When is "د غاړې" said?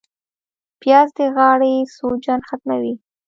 1.17-1.73